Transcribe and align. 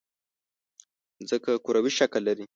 مځکه 1.19 1.51
کروي 1.65 1.91
شکل 1.99 2.21
لري. 2.27 2.45